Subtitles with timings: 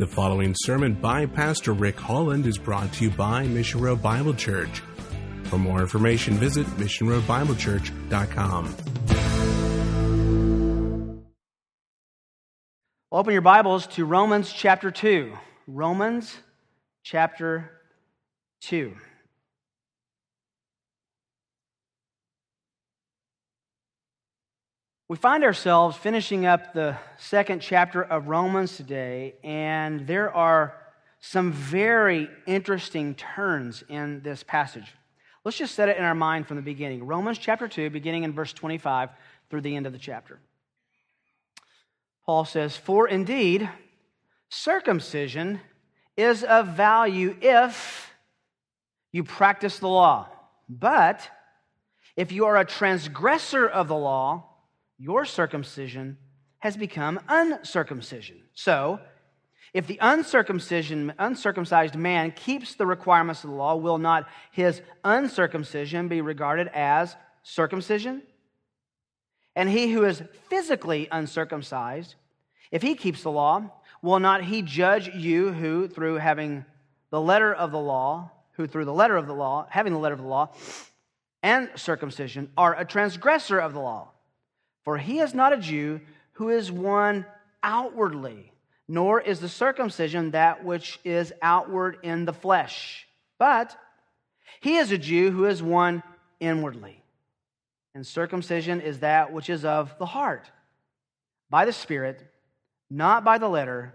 [0.00, 4.32] The following sermon by Pastor Rick Holland is brought to you by Mission Road Bible
[4.32, 4.80] Church.
[5.44, 8.74] For more information, visit missionroadbiblechurch.com.
[13.12, 15.36] Open your Bibles to Romans chapter 2.
[15.66, 16.34] Romans
[17.02, 17.70] chapter
[18.62, 18.94] 2.
[25.10, 30.76] We find ourselves finishing up the second chapter of Romans today, and there are
[31.18, 34.94] some very interesting turns in this passage.
[35.44, 37.08] Let's just set it in our mind from the beginning.
[37.08, 39.10] Romans chapter 2, beginning in verse 25
[39.50, 40.38] through the end of the chapter.
[42.24, 43.68] Paul says, For indeed,
[44.48, 45.60] circumcision
[46.16, 48.12] is of value if
[49.10, 50.28] you practice the law.
[50.68, 51.28] But
[52.14, 54.46] if you are a transgressor of the law,
[55.00, 56.18] your circumcision
[56.58, 58.36] has become uncircumcision.
[58.52, 59.00] So,
[59.72, 66.08] if the uncircumcision, uncircumcised man keeps the requirements of the law, will not his uncircumcision
[66.08, 68.22] be regarded as circumcision?
[69.56, 72.16] And he who is physically uncircumcised,
[72.70, 73.70] if he keeps the law,
[74.02, 76.64] will not he judge you who, through having
[77.10, 80.14] the letter of the law, who through the letter of the law, having the letter
[80.14, 80.52] of the law,
[81.42, 84.10] and circumcision, are a transgressor of the law?
[84.84, 86.00] For he is not a Jew
[86.32, 87.26] who is one
[87.62, 88.52] outwardly,
[88.88, 93.06] nor is the circumcision that which is outward in the flesh.
[93.38, 93.76] But
[94.60, 96.02] he is a Jew who is one
[96.40, 97.02] inwardly.
[97.94, 100.50] And circumcision is that which is of the heart,
[101.50, 102.22] by the Spirit,
[102.88, 103.94] not by the letter,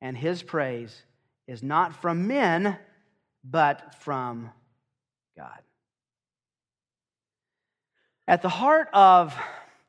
[0.00, 1.02] and his praise
[1.46, 2.78] is not from men,
[3.42, 4.50] but from
[5.36, 5.58] God.
[8.28, 9.34] At the heart of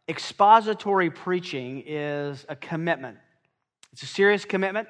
[0.08, 3.18] expository preaching is a commitment.
[3.92, 4.88] It's a serious commitment.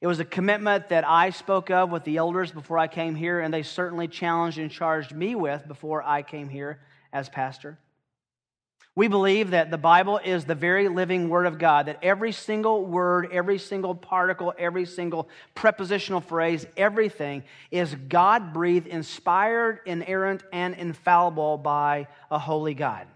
[0.00, 3.40] It was a commitment that I spoke of with the elders before I came here,
[3.40, 6.80] and they certainly challenged and charged me with before I came here
[7.12, 7.78] as pastor.
[8.94, 12.84] We believe that the Bible is the very living Word of God, that every single
[12.84, 20.74] word, every single particle, every single prepositional phrase, everything is God breathed, inspired, inerrant, and
[20.74, 23.06] infallible by a holy God.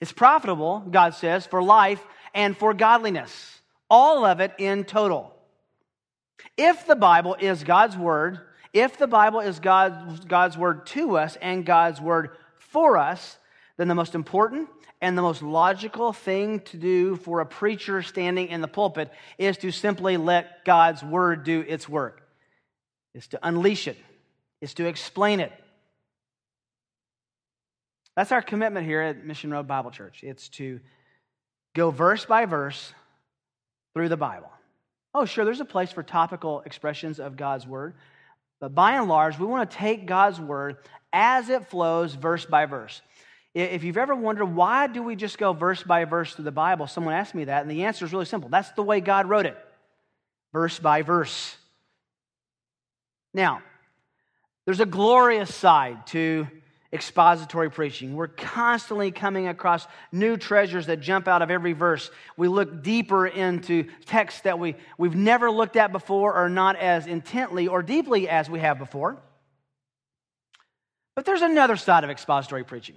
[0.00, 2.02] It's profitable, God says, for life
[2.34, 3.60] and for godliness.
[3.90, 5.34] All of it in total.
[6.56, 8.40] If the Bible is God's word,
[8.72, 13.38] if the Bible is God's, God's word to us and God's word for us,
[13.76, 14.68] then the most important
[15.00, 19.56] and the most logical thing to do for a preacher standing in the pulpit is
[19.58, 22.22] to simply let God's word do its work.
[23.14, 23.96] Is to unleash it,
[24.60, 25.52] is to explain it,
[28.18, 30.24] that's our commitment here at Mission Road Bible Church.
[30.24, 30.80] It's to
[31.76, 32.92] go verse by verse
[33.94, 34.50] through the Bible.
[35.14, 37.94] Oh, sure, there's a place for topical expressions of God's Word.
[38.60, 40.78] But by and large, we want to take God's Word
[41.12, 43.00] as it flows, verse by verse.
[43.54, 46.88] If you've ever wondered why do we just go verse by verse through the Bible,
[46.88, 48.50] someone asked me that, and the answer is really simple.
[48.50, 49.56] That's the way God wrote it,
[50.52, 51.56] verse by verse.
[53.32, 53.62] Now,
[54.64, 56.48] there's a glorious side to
[56.92, 58.14] expository preaching.
[58.14, 62.10] We're constantly coming across new treasures that jump out of every verse.
[62.36, 67.06] We look deeper into texts that we, we've never looked at before or not as
[67.06, 69.18] intently or deeply as we have before.
[71.14, 72.96] But there's another side of expository preaching.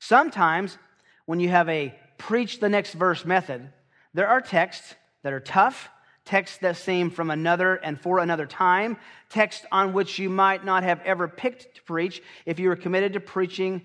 [0.00, 0.76] Sometimes,
[1.24, 3.72] when you have a preach the next verse method,
[4.12, 5.88] there are texts that are tough
[6.24, 8.96] texts that seem from another and for another time,
[9.28, 13.14] texts on which you might not have ever picked to preach if you were committed
[13.14, 13.82] to preaching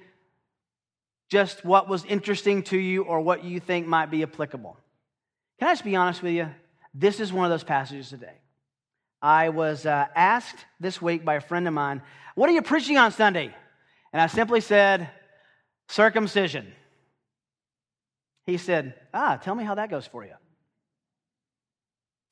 [1.30, 4.78] just what was interesting to you or what you think might be applicable.
[5.60, 6.50] Can I just be honest with you?
[6.94, 8.34] This is one of those passages today.
[9.22, 12.02] I was uh, asked this week by a friend of mine,
[12.36, 13.54] What are you preaching on Sunday?
[14.14, 15.10] And I simply said,
[15.90, 16.72] Circumcision.
[18.46, 20.34] He said, Ah, tell me how that goes for you.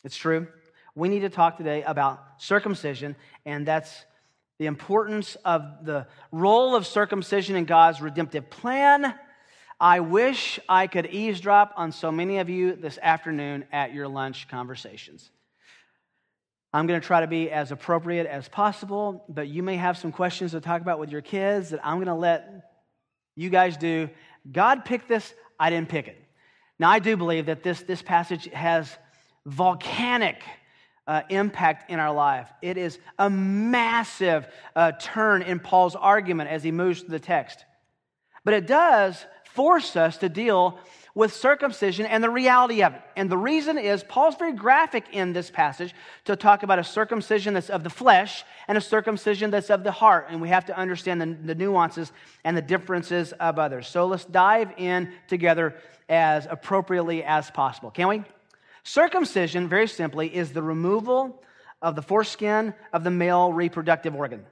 [0.05, 0.45] It's true.
[0.93, 4.05] We need to talk today about circumcision, and that's
[4.59, 9.15] the importance of the role of circumcision in God's redemptive plan.
[9.79, 14.47] I wish I could eavesdrop on so many of you this afternoon at your lunch
[14.47, 15.31] conversations.
[16.71, 20.11] I'm going to try to be as appropriate as possible, but you may have some
[20.11, 22.47] questions to talk about with your kids that I'm going to let
[23.35, 24.11] you guys do.
[24.51, 26.21] God picked this, I didn't pick it.
[26.77, 28.95] Now, I do believe that this, this passage has
[29.45, 30.41] volcanic
[31.07, 32.49] uh, impact in our life.
[32.61, 37.63] It is a massive uh, turn in Paul's argument as he moves through the text.
[38.43, 40.77] But it does force us to deal
[41.13, 43.01] with circumcision and the reality of it.
[43.15, 45.95] And the reason is Paul's very graphic in this passage
[46.25, 49.93] to talk about a circumcision that's of the flesh and a circumcision that's of the
[49.93, 50.27] heart.
[50.29, 52.11] And we have to understand the, the nuances
[52.43, 53.87] and the differences of others.
[53.87, 55.75] So let's dive in together
[56.09, 57.91] as appropriately as possible.
[57.91, 58.23] Can we?
[58.85, 61.41] Circumcision, very simply, is the removal
[61.81, 64.45] of the foreskin of the male reproductive organ.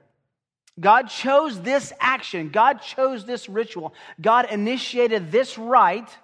[0.78, 6.18] God chose this action, God chose this ritual, God initiated this rite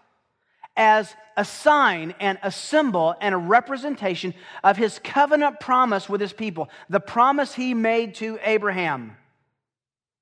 [0.77, 4.35] as a sign and a symbol and a representation
[4.65, 9.17] of his covenant promise with his people, the promise he made to Abraham.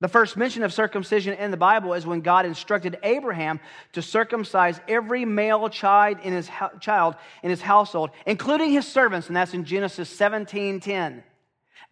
[0.01, 3.59] The first mention of circumcision in the Bible is when God instructed Abraham
[3.93, 6.49] to circumcise every male child in his,
[6.79, 11.23] child in his household, including his servants, and that's in Genesis 17 10.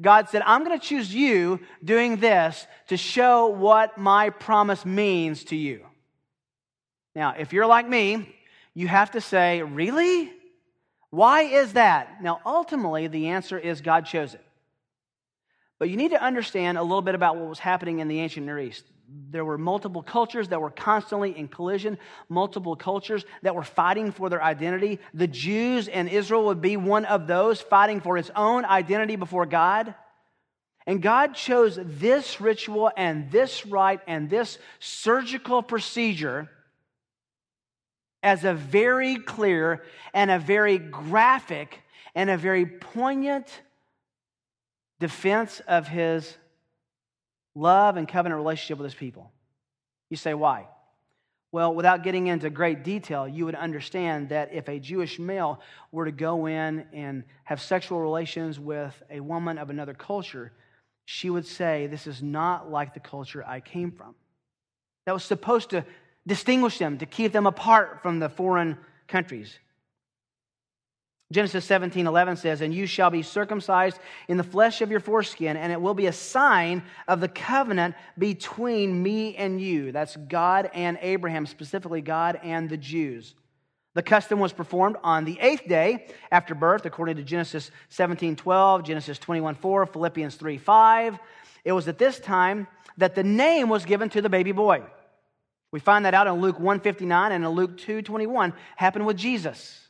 [0.01, 5.43] God said, I'm going to choose you doing this to show what my promise means
[5.45, 5.83] to you.
[7.15, 8.33] Now, if you're like me,
[8.73, 10.31] you have to say, Really?
[11.09, 12.21] Why is that?
[12.21, 14.43] Now, ultimately, the answer is God chose it.
[15.79, 18.45] But you need to understand a little bit about what was happening in the ancient
[18.45, 18.83] Near East
[19.29, 21.97] there were multiple cultures that were constantly in collision,
[22.27, 24.99] multiple cultures that were fighting for their identity.
[25.13, 29.45] The Jews and Israel would be one of those fighting for its own identity before
[29.45, 29.95] God.
[30.85, 36.49] And God chose this ritual and this rite and this surgical procedure
[38.23, 39.83] as a very clear
[40.13, 41.81] and a very graphic
[42.13, 43.61] and a very poignant
[44.99, 46.37] defense of his
[47.55, 49.31] love and covenant relationship with his people.
[50.09, 50.67] You say, why?
[51.51, 55.61] Well, without getting into great detail, you would understand that if a Jewish male
[55.91, 60.51] were to go in and have sexual relations with a woman of another culture,
[61.05, 64.13] she would say, This is not like the culture I came from.
[65.05, 65.85] That was supposed to
[66.27, 68.77] distinguish them, to keep them apart from the foreign
[69.07, 69.57] countries.
[71.31, 75.57] Genesis 17, 11 says, And you shall be circumcised in the flesh of your foreskin,
[75.57, 79.91] and it will be a sign of the covenant between me and you.
[79.91, 83.35] That's God and Abraham, specifically God and the Jews.
[83.93, 88.83] The custom was performed on the eighth day after birth, according to Genesis 17, 12,
[88.83, 91.19] Genesis 21, 4, Philippians 3, 5.
[91.65, 94.83] It was at this time that the name was given to the baby boy.
[95.71, 99.86] We find that out in Luke 159 and in Luke 221 happened with Jesus.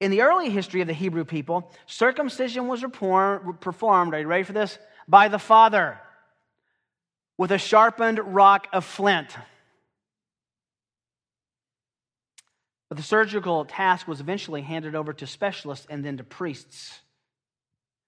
[0.00, 4.52] In the early history of the Hebrew people, circumcision was performed, are you ready for
[4.52, 4.78] this?
[5.08, 6.00] By the father
[7.36, 9.36] with a sharpened rock of flint.
[12.88, 17.00] But the surgical task was eventually handed over to specialists and then to priests.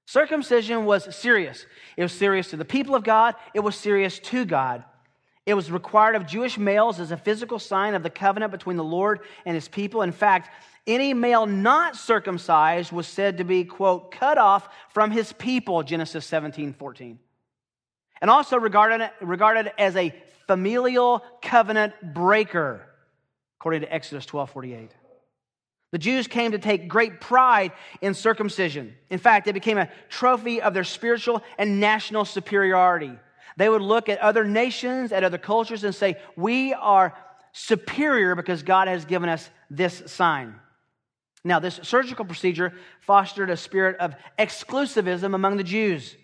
[0.06, 1.66] Circumcision was serious.
[1.96, 4.84] It was serious to the people of God, it was serious to God.
[5.44, 8.84] It was required of Jewish males as a physical sign of the covenant between the
[8.84, 10.02] Lord and his people.
[10.02, 10.50] In fact,
[10.86, 16.24] any male not circumcised was said to be, quote, cut off from his people, Genesis
[16.26, 17.18] 17, 14.
[18.20, 20.14] And also regarded, regarded as a
[20.46, 22.86] familial covenant breaker,
[23.58, 24.90] according to Exodus 12, 48.
[25.92, 28.94] The Jews came to take great pride in circumcision.
[29.10, 33.12] In fact, it became a trophy of their spiritual and national superiority.
[33.56, 37.16] They would look at other nations, at other cultures, and say, We are
[37.52, 40.56] superior because God has given us this sign.
[41.46, 46.16] Now, this surgical procedure fostered a spirit of exclusivism among the Jews.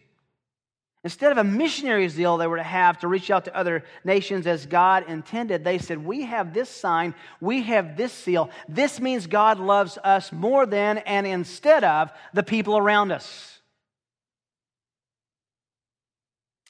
[1.05, 4.49] Instead of a missionary zeal they were to have to reach out to other nations
[4.49, 8.51] as God intended, they said, We have this sign, we have this seal.
[8.69, 13.61] This means God loves us more than and instead of the people around us.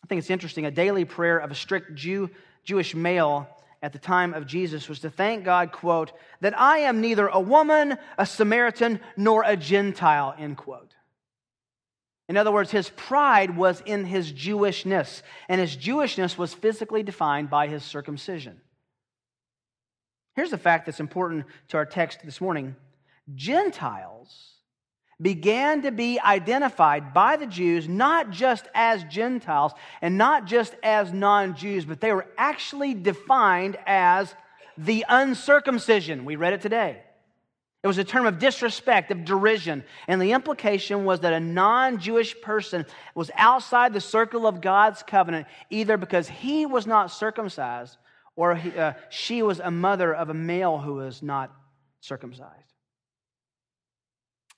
[0.05, 0.67] I think it's interesting.
[0.67, 2.29] A daily prayer of a strict Jew,
[2.65, 3.49] Jewish male
[3.83, 7.41] at the time of Jesus was to thank God, quote, that I am neither a
[7.41, 10.95] woman, a Samaritan, nor a Gentile, end quote.
[12.29, 17.51] In other words, his pride was in his Jewishness, and his Jewishness was physically defined
[17.51, 18.61] by his circumcision.
[20.37, 22.77] Here's a fact that's important to our text this morning
[23.35, 24.52] Gentiles
[25.23, 31.13] began to be identified by the Jews not just as Gentiles and not just as
[31.13, 34.35] non Jews, but they were actually defined as
[34.77, 36.25] the uncircumcision.
[36.25, 37.03] We read it today.
[37.83, 39.83] It was a term of disrespect, of derision.
[40.07, 45.03] And the implication was that a non Jewish person was outside the circle of God's
[45.03, 47.97] covenant, either because he was not circumcised
[48.37, 51.53] or he, uh, she was a mother of a male who was not
[52.01, 52.72] circumcised.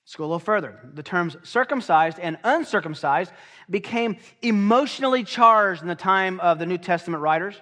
[0.05, 0.79] Let's go a little further.
[0.93, 3.31] The terms circumcised and uncircumcised
[3.69, 7.55] became emotionally charged in the time of the New Testament writers.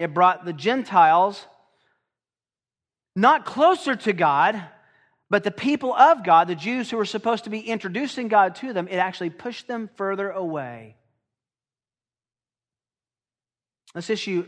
[0.00, 1.46] It brought the Gentiles
[3.14, 4.62] not closer to God,
[5.30, 8.72] but the people of God, the Jews who were supposed to be introducing God to
[8.72, 10.96] them, it actually pushed them further away.
[13.94, 14.46] This issue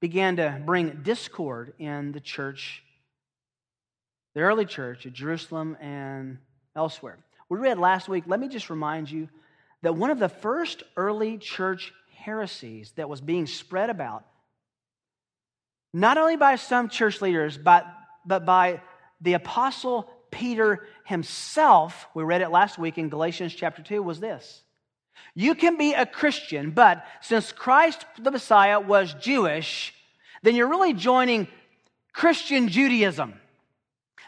[0.00, 2.84] began to bring discord in the church,
[4.36, 6.36] the early church at Jerusalem and
[6.76, 7.16] elsewhere.
[7.48, 9.30] We read last week, let me just remind you
[9.80, 14.26] that one of the first early church heresies that was being spread about,
[15.94, 17.86] not only by some church leaders, but,
[18.26, 18.82] but by
[19.22, 24.62] the apostle Peter himself, we read it last week in Galatians chapter 2, was this.
[25.34, 29.94] You can be a Christian, but since Christ the Messiah was Jewish,
[30.42, 31.48] then you're really joining
[32.12, 33.32] Christian Judaism.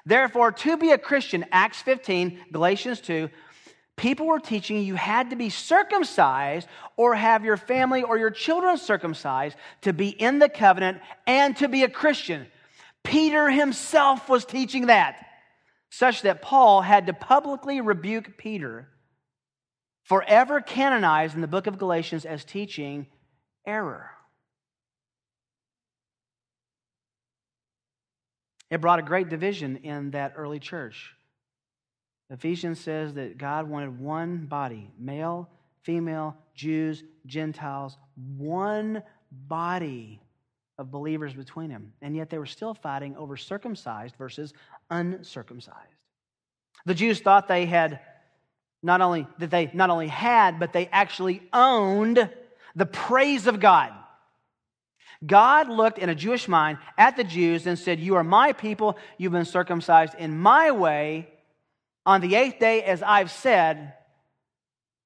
[0.09, 3.29] Therefore, to be a Christian, Acts 15, Galatians 2,
[3.95, 8.79] people were teaching you had to be circumcised or have your family or your children
[8.79, 12.47] circumcised to be in the covenant and to be a Christian.
[13.05, 15.27] Peter himself was teaching that,
[15.91, 18.89] such that Paul had to publicly rebuke Peter,
[20.05, 23.09] forever canonized in the book of Galatians as teaching
[23.67, 24.09] error.
[28.71, 31.15] It brought a great division in that early church.
[32.31, 35.49] Ephesians says that God wanted one body male,
[35.83, 37.97] female, Jews, Gentiles,
[38.37, 40.21] one body
[40.77, 41.93] of believers between them.
[42.03, 44.53] And yet they were still fighting over circumcised versus
[44.91, 45.77] uncircumcised.
[46.85, 48.01] The Jews thought they had
[48.83, 52.31] not only that they not only had, but they actually owned
[52.77, 53.93] the praise of God.
[55.25, 58.97] God looked in a Jewish mind at the Jews and said, You are my people,
[59.17, 61.29] you've been circumcised in my way
[62.07, 63.95] on the eighth day, as I've said.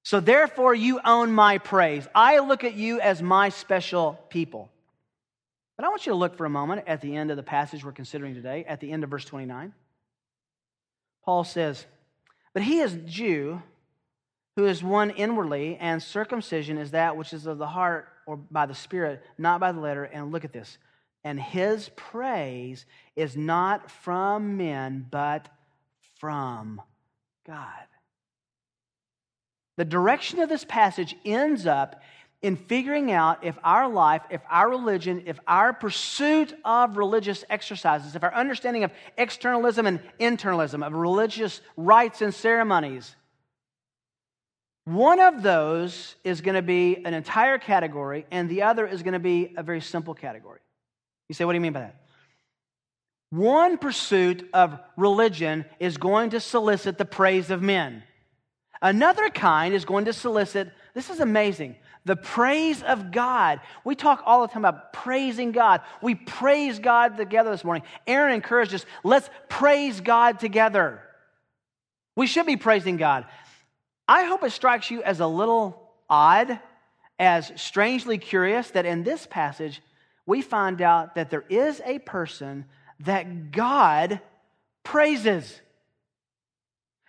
[0.05, 2.07] So therefore, you own my praise.
[2.15, 4.71] I look at you as my special people.
[5.77, 7.85] But I want you to look for a moment at the end of the passage
[7.85, 9.73] we're considering today, at the end of verse 29.
[11.25, 11.87] Paul says,
[12.53, 13.63] But he is Jew
[14.57, 18.67] who is one inwardly, and circumcision is that which is of the heart or by
[18.67, 20.05] the Spirit, not by the letter.
[20.05, 20.79] And look at this.
[21.25, 25.49] And his praise is not from men, but
[26.19, 26.81] from
[27.47, 27.67] God.
[29.77, 32.03] The direction of this passage ends up
[32.43, 38.17] in figuring out if our life, if our religion, if our pursuit of religious exercises,
[38.17, 43.15] if our understanding of externalism and internalism, of religious rites and ceremonies,
[44.85, 49.13] one of those is going to be an entire category, and the other is going
[49.13, 50.61] to be a very simple category.
[51.29, 51.97] You say, what do you mean by that?
[53.31, 58.03] One pursuit of religion is going to solicit the praise of men.
[58.83, 63.61] Another kind is going to solicit, this is amazing, the praise of God.
[63.85, 65.83] We talk all the time about praising God.
[66.03, 67.85] We praise God together this morning.
[68.07, 71.01] Aaron encouraged us, let's praise God together.
[72.17, 73.25] We should be praising God.
[74.09, 76.61] I hope it strikes you as a little odd,
[77.19, 79.81] as strangely curious, that in this passage
[80.27, 82.67] we find out that there is a person
[83.01, 84.21] that God
[84.85, 85.61] praises.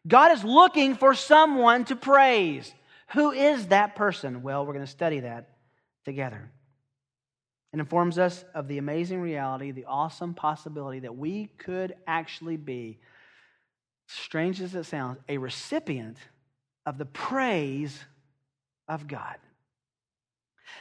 [0.07, 2.73] God is looking for someone to praise.
[3.13, 4.41] Who is that person?
[4.41, 5.49] Well, we're going to study that
[6.05, 6.49] together.
[7.71, 12.99] It informs us of the amazing reality, the awesome possibility that we could actually be,
[14.07, 16.17] strange as it sounds, a recipient
[16.85, 17.97] of the praise
[18.87, 19.37] of God.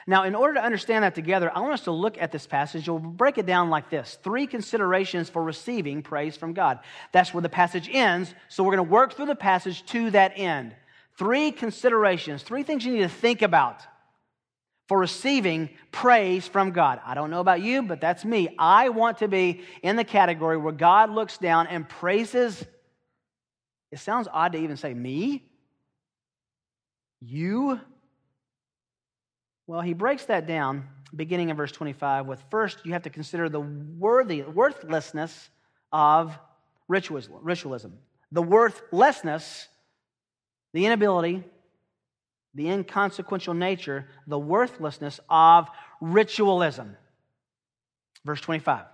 [0.07, 2.89] Now, in order to understand that together, I want us to look at this passage.
[2.89, 6.81] We'll break it down like this three considerations for receiving praise from God.
[7.13, 8.35] That's where the passage ends.
[8.49, 10.75] So we're going to work through the passage to that end.
[11.19, 13.83] Three considerations, three things you need to think about
[14.89, 17.01] for receiving praise from God.
[17.05, 18.55] I don't know about you, but that's me.
[18.59, 22.65] I want to be in the category where God looks down and praises.
[23.93, 25.45] It sounds odd to even say me.
[27.25, 27.81] You
[29.67, 33.49] well, he breaks that down beginning in verse 25 with first, you have to consider
[33.49, 35.51] the worthy, worthlessness
[35.93, 36.37] of
[36.89, 37.93] ritualism.
[38.33, 39.69] The worthlessness,
[40.73, 41.45] the inability,
[42.55, 45.69] the inconsequential nature, the worthlessness of
[46.01, 46.97] ritualism.
[48.25, 48.85] Verse 25.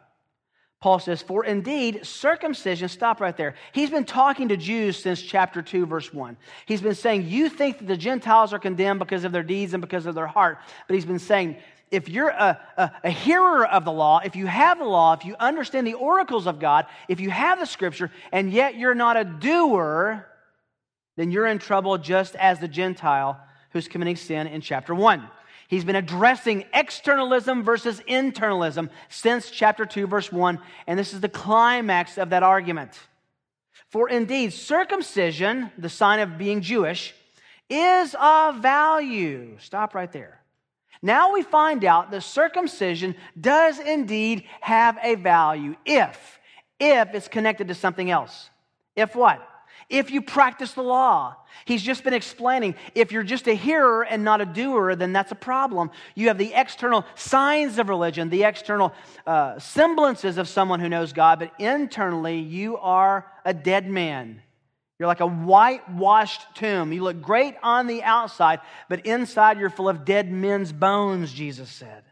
[0.80, 3.54] Paul says, For indeed, circumcision, stop right there.
[3.72, 6.36] He's been talking to Jews since chapter 2, verse 1.
[6.66, 9.80] He's been saying, You think that the Gentiles are condemned because of their deeds and
[9.80, 10.58] because of their heart.
[10.86, 11.56] But he's been saying,
[11.90, 15.24] if you're a, a, a, hearer of the law, if you have the law, if
[15.24, 19.16] you understand the oracles of God, if you have the scripture, and yet you're not
[19.16, 20.26] a doer,
[21.16, 25.28] then you're in trouble just as the Gentile who's committing sin in chapter 1.
[25.68, 31.28] He's been addressing externalism versus internalism since chapter 2, verse 1, and this is the
[31.28, 32.98] climax of that argument.
[33.90, 37.14] For indeed, circumcision, the sign of being Jewish,
[37.68, 39.58] is of value.
[39.60, 40.40] Stop right there.
[41.02, 46.40] Now we find out that circumcision does indeed have a value if,
[46.80, 48.48] if it's connected to something else.
[48.96, 49.46] If what?
[49.88, 51.36] If you practice the law.
[51.64, 55.32] He's just been explaining if you're just a hearer and not a doer, then that's
[55.32, 55.90] a problem.
[56.14, 58.92] You have the external signs of religion, the external
[59.26, 64.42] uh, semblances of someone who knows God, but internally you are a dead man.
[64.98, 66.92] You're like a whitewashed tomb.
[66.92, 71.70] You look great on the outside, but inside you're full of dead men's bones, Jesus
[71.70, 72.04] said.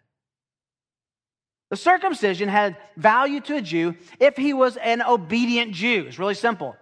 [1.68, 6.04] The circumcision had value to a Jew if he was an obedient Jew.
[6.06, 6.76] It's really simple.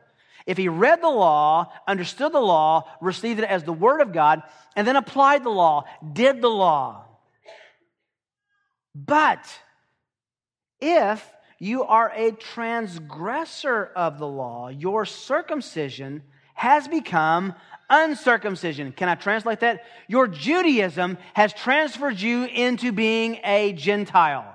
[0.46, 4.42] If he read the law, understood the law, received it as the Word of God,
[4.76, 7.06] and then applied the law, did the law.
[8.94, 9.46] But
[10.80, 11.26] if
[11.58, 16.22] you are a transgressor of the law, your circumcision
[16.54, 17.54] has become
[17.90, 18.92] uncircumcision.
[18.92, 19.84] Can I translate that?
[20.08, 24.53] Your Judaism has transferred you into being a Gentile.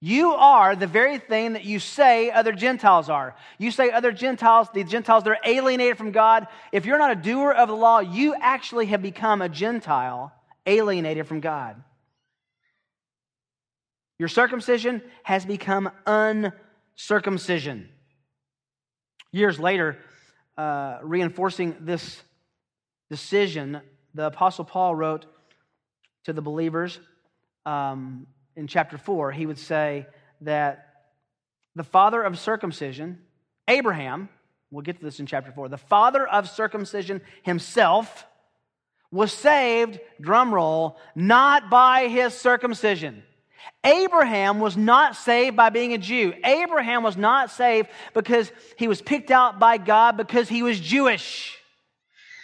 [0.00, 3.34] You are the very thing that you say other Gentiles are.
[3.58, 6.46] You say other Gentiles, the Gentiles, they're alienated from God.
[6.70, 10.32] If you're not a doer of the law, you actually have become a Gentile
[10.66, 11.82] alienated from God.
[14.20, 17.88] Your circumcision has become uncircumcision.
[19.32, 19.98] Years later,
[20.56, 22.22] uh, reinforcing this
[23.10, 23.80] decision,
[24.14, 25.26] the Apostle Paul wrote
[26.24, 26.98] to the believers
[27.66, 28.26] um,
[28.58, 30.06] in chapter 4, he would say
[30.40, 31.04] that
[31.76, 33.20] the father of circumcision,
[33.68, 34.28] Abraham,
[34.72, 38.26] we'll get to this in chapter 4, the father of circumcision himself
[39.12, 43.22] was saved, drum roll, not by his circumcision.
[43.84, 46.34] Abraham was not saved by being a Jew.
[46.44, 51.56] Abraham was not saved because he was picked out by God because he was Jewish,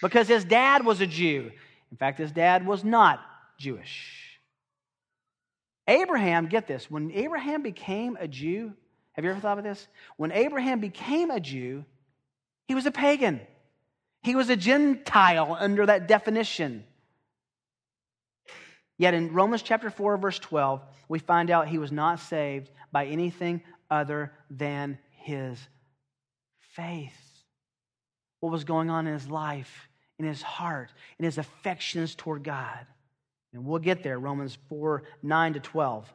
[0.00, 1.50] because his dad was a Jew.
[1.90, 3.20] In fact, his dad was not
[3.58, 4.23] Jewish.
[5.86, 8.72] Abraham, get this, when Abraham became a Jew,
[9.12, 9.86] have you ever thought about this?
[10.16, 11.84] When Abraham became a Jew,
[12.66, 13.40] he was a pagan.
[14.22, 16.84] He was a Gentile under that definition.
[18.96, 23.06] Yet in Romans chapter 4, verse 12, we find out he was not saved by
[23.06, 25.58] anything other than his
[26.74, 27.12] faith.
[28.40, 32.86] What was going on in his life, in his heart, in his affections toward God.
[33.54, 36.12] And we'll get there, Romans 4 9 to 12.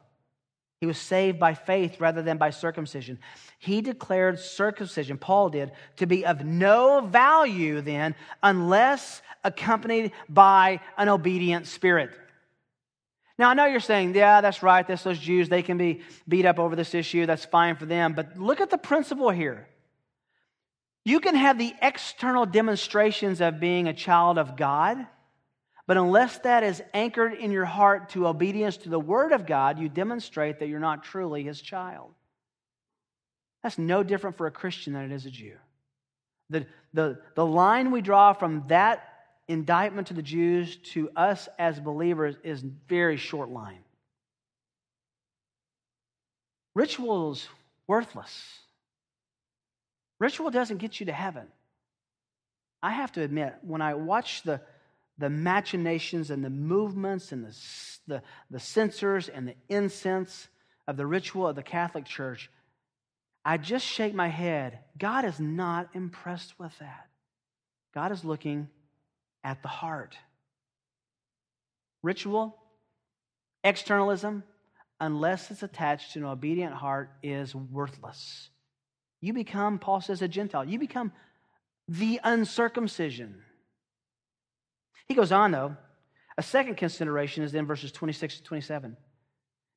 [0.80, 3.18] He was saved by faith rather than by circumcision.
[3.58, 11.10] He declared circumcision, Paul did, to be of no value then unless accompanied by an
[11.10, 12.12] obedient spirit.
[13.38, 14.86] Now, I know you're saying, yeah, that's right.
[14.86, 15.48] That's those Jews.
[15.48, 17.26] They can be beat up over this issue.
[17.26, 18.12] That's fine for them.
[18.14, 19.66] But look at the principle here.
[21.04, 25.06] You can have the external demonstrations of being a child of God
[25.90, 29.80] but unless that is anchored in your heart to obedience to the Word of God,
[29.80, 32.12] you demonstrate that you're not truly His child.
[33.64, 35.56] That's no different for a Christian than it is a Jew.
[36.48, 39.02] The, the, the line we draw from that
[39.48, 43.82] indictment to the Jews to us as believers is very short line.
[46.76, 47.48] Ritual is
[47.88, 48.60] worthless.
[50.20, 51.48] Ritual doesn't get you to heaven.
[52.80, 54.60] I have to admit, when I watch the
[55.20, 57.56] the machinations and the movements and the,
[58.06, 60.48] the, the censers and the incense
[60.88, 62.50] of the ritual of the Catholic Church,
[63.44, 64.78] I just shake my head.
[64.98, 67.06] God is not impressed with that.
[67.94, 68.68] God is looking
[69.44, 70.16] at the heart.
[72.02, 72.56] Ritual,
[73.62, 74.42] externalism,
[75.00, 78.48] unless it's attached to an obedient heart, is worthless.
[79.20, 80.64] You become, Paul says, a Gentile.
[80.64, 81.12] You become
[81.88, 83.42] the uncircumcision.
[85.10, 85.76] He goes on, though.
[86.38, 88.96] A second consideration is in verses 26 to 27.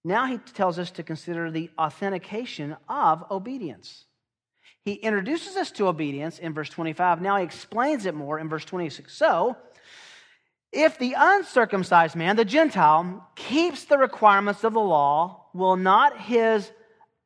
[0.03, 4.05] Now he tells us to consider the authentication of obedience.
[4.85, 7.19] He introduces us to obedience in verse 25.
[7.19, 9.11] Now he explains it more in verse 26.
[9.11, 9.57] So,
[10.71, 16.71] if the uncircumcised man, the Gentile, keeps the requirements of the law, will not his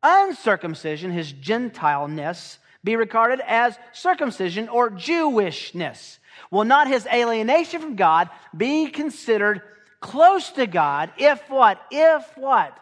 [0.02, 6.20] uncircumcision, his Gentileness, be regarded as circumcision or Jewishness?
[6.52, 9.62] Will not his alienation from God be considered
[10.00, 11.82] close to God if what?
[11.92, 12.78] If what?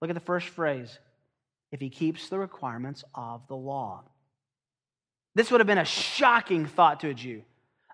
[0.00, 0.98] Look at the first phrase.
[1.72, 4.04] If he keeps the requirements of the law.
[5.34, 7.42] This would have been a shocking thought to a Jew,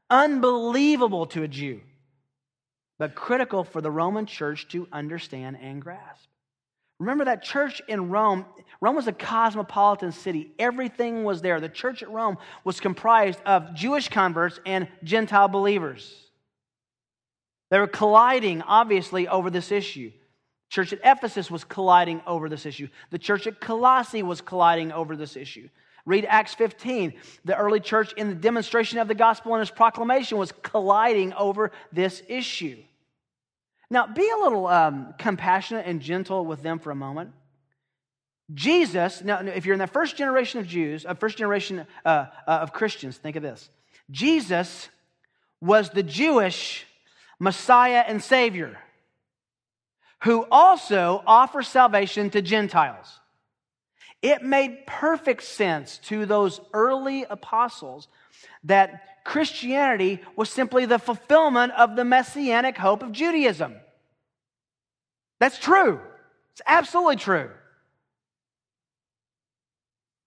[0.09, 1.81] unbelievable to a Jew.
[2.99, 6.29] but critical for the Roman church to understand and grasp.
[7.03, 8.47] Remember that church in Rome,
[8.81, 10.53] Rome was a cosmopolitan city.
[10.57, 11.59] Everything was there.
[11.59, 16.15] The church at Rome was comprised of Jewish converts and Gentile believers.
[17.71, 20.12] They were colliding, obviously, over this issue.
[20.69, 22.87] Church at Ephesus was colliding over this issue.
[23.11, 25.69] The church at Colossae was colliding over this issue.
[26.07, 27.15] Read Acts 15.
[27.45, 31.73] The early church, in the demonstration of the gospel and its proclamation, was colliding over
[31.91, 32.81] this issue.
[33.92, 37.33] Now, be a little um, compassionate and gentle with them for a moment.
[38.55, 42.09] Jesus, now, if you're in the first generation of Jews, a uh, first generation uh,
[42.09, 43.68] uh, of Christians, think of this.
[44.11, 44.88] Jesus
[45.61, 46.87] was the Jewish
[47.38, 48.78] Messiah and Savior
[50.22, 53.20] who also offers salvation to Gentiles.
[54.22, 58.09] It made perfect sense to those early apostles
[58.64, 63.76] that Christianity was simply the fulfillment of the messianic hope of Judaism.
[65.40, 66.00] That's true.
[66.52, 67.50] It's absolutely true.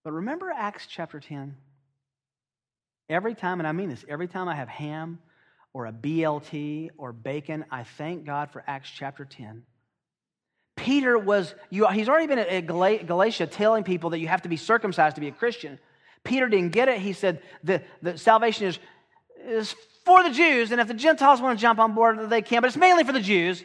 [0.03, 1.55] But remember Acts chapter 10?
[3.09, 5.19] Every time, and I mean this, every time I have ham
[5.73, 9.63] or a BLT or bacon, I thank God for Acts chapter 10.
[10.75, 14.57] Peter was, you, he's already been at Galatia telling people that you have to be
[14.57, 15.79] circumcised to be a Christian.
[16.25, 16.99] Peter didn't get it.
[16.99, 18.79] He said the, the salvation is,
[19.45, 22.61] is for the Jews, and if the Gentiles want to jump on board, they can,
[22.61, 23.63] but it's mainly for the Jews.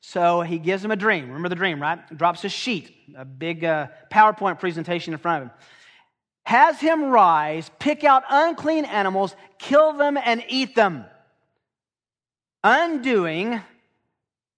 [0.00, 1.26] So he gives him a dream.
[1.28, 1.98] Remember the dream, right?
[2.16, 5.56] Drops a sheet, a big uh, PowerPoint presentation in front of him.
[6.44, 11.06] Has him rise, pick out unclean animals, kill them, and eat them.
[12.62, 13.62] Undoing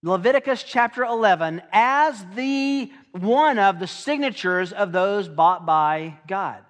[0.03, 6.66] Leviticus chapter 11 as the one of the signatures of those bought by God.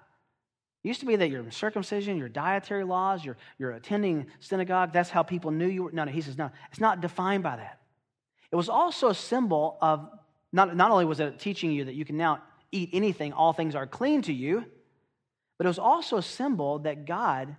[0.83, 5.09] It used to be that your circumcision, your dietary laws, your, your attending synagogue, that's
[5.09, 5.91] how people knew you were.
[5.91, 7.81] No, no, he says, no, it's not defined by that.
[8.51, 10.09] It was also a symbol of,
[10.53, 13.75] not, not only was it teaching you that you can now eat anything, all things
[13.75, 14.63] are clean to you,
[15.57, 17.55] but it was also a symbol that God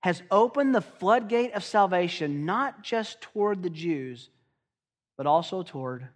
[0.00, 4.30] has opened the floodgate of salvation not just toward the Jews,
[5.16, 6.08] but also toward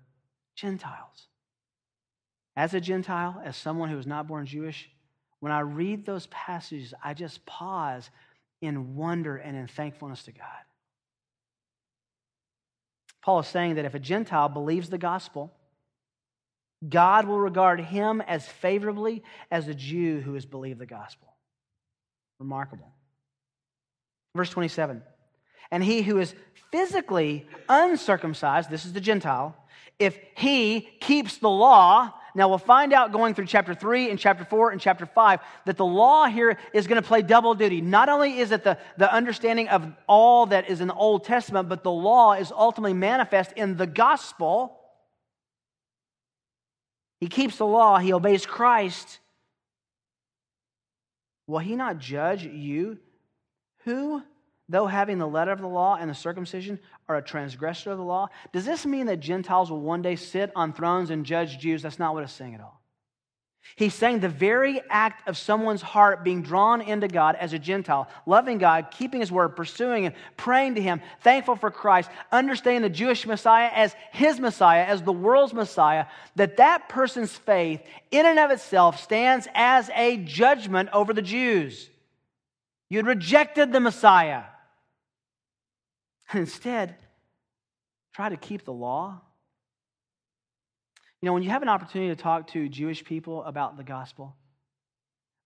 [0.56, 1.28] Gentiles.
[2.56, 4.88] As a Gentile, as someone who is not born Jewish,
[5.44, 8.08] when I read those passages, I just pause
[8.62, 10.64] in wonder and in thankfulness to God.
[13.20, 15.52] Paul is saying that if a Gentile believes the gospel,
[16.88, 21.28] God will regard him as favorably as a Jew who has believed the gospel.
[22.38, 22.94] Remarkable.
[24.34, 25.02] Verse 27
[25.70, 26.34] And he who is
[26.72, 29.54] physically uncircumcised, this is the Gentile,
[29.98, 34.44] if he keeps the law, now, we'll find out going through chapter 3 and chapter
[34.44, 37.80] 4 and chapter 5 that the law here is going to play double duty.
[37.80, 41.68] Not only is it the, the understanding of all that is in the Old Testament,
[41.68, 44.80] but the law is ultimately manifest in the gospel.
[47.20, 49.20] He keeps the law, he obeys Christ.
[51.46, 52.98] Will he not judge you?
[53.84, 54.24] Who
[54.68, 58.04] though having the letter of the law and the circumcision are a transgressor of the
[58.04, 58.28] law?
[58.52, 61.82] Does this mean that Gentiles will one day sit on thrones and judge Jews?
[61.82, 62.80] That's not what it's saying at all.
[63.76, 68.08] He's saying the very act of someone's heart being drawn into God as a Gentile,
[68.26, 72.94] loving God, keeping His word, pursuing Him, praying to Him, thankful for Christ, understanding the
[72.94, 78.38] Jewish Messiah as His Messiah, as the world's Messiah, that that person's faith in and
[78.38, 81.88] of itself stands as a judgment over the Jews.
[82.90, 84.42] You had rejected the Messiah.
[86.30, 86.96] And instead,
[88.14, 89.20] try to keep the law.
[91.20, 94.36] You know, when you have an opportunity to talk to Jewish people about the gospel,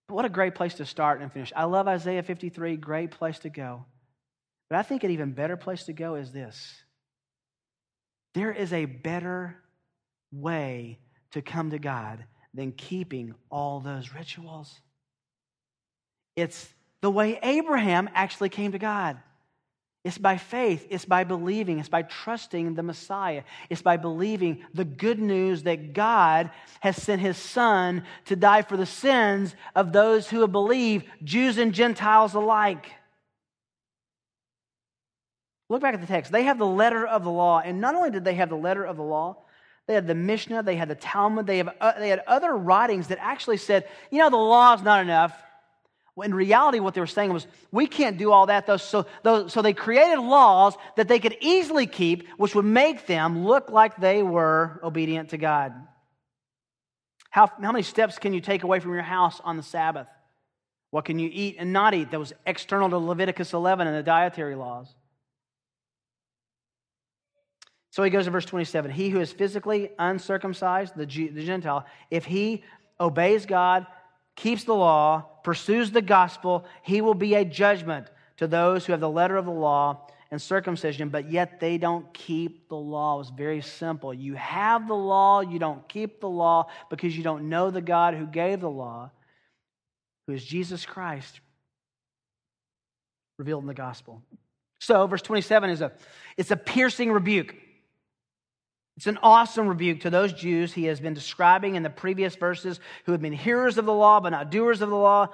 [0.08, 1.52] what a great place to start and finish.
[1.54, 3.84] I love Isaiah 53, great place to go.
[4.68, 6.82] But I think an even better place to go is this
[8.34, 9.56] there is a better
[10.32, 10.98] way
[11.32, 14.80] to come to God than keeping all those rituals.
[16.36, 16.68] It's
[17.00, 19.18] the way Abraham actually came to God.
[20.04, 24.84] It's by faith, it's by believing, it's by trusting the Messiah, it's by believing the
[24.84, 30.30] good news that God has sent his Son to die for the sins of those
[30.30, 32.92] who believe, Jews and Gentiles alike.
[35.68, 36.30] Look back at the text.
[36.32, 38.84] They have the letter of the law, and not only did they have the letter
[38.84, 39.36] of the law,
[39.88, 43.08] they had the Mishnah, they had the Talmud, they, have, uh, they had other writings
[43.08, 45.34] that actually said, you know, the law is not enough
[46.22, 48.76] in reality, what they were saying was, we can't do all that, though.
[48.76, 53.70] So, so they created laws that they could easily keep, which would make them look
[53.70, 55.72] like they were obedient to God.
[57.30, 60.08] How, how many steps can you take away from your house on the Sabbath?
[60.90, 62.10] What can you eat and not eat?
[62.10, 64.94] That was external to Leviticus 11 and the dietary laws.
[67.90, 72.24] So he goes to verse 27 He who is physically uncircumcised, the, the Gentile, if
[72.24, 72.62] he
[73.00, 73.86] obeys God,
[74.38, 79.00] keeps the law, pursues the gospel, he will be a judgment to those who have
[79.00, 83.20] the letter of the law and circumcision, but yet they don't keep the law.
[83.20, 84.14] It's very simple.
[84.14, 88.14] You have the law, you don't keep the law because you don't know the God
[88.14, 89.10] who gave the law,
[90.26, 91.40] who is Jesus Christ,
[93.38, 94.22] revealed in the gospel.
[94.80, 95.90] So, verse 27 is a
[96.36, 97.56] it's a piercing rebuke.
[98.98, 102.80] It's an awesome rebuke to those Jews he has been describing in the previous verses
[103.04, 105.28] who have been hearers of the law but not doers of the law,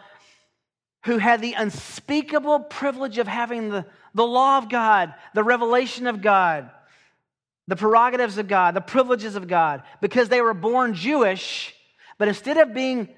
[1.07, 6.21] who had the unspeakable privilege of having the, the law of God, the revelation of
[6.21, 6.69] God,
[7.67, 11.75] the prerogatives of God, the privileges of God, because they were born Jewish,
[12.19, 13.09] but instead of being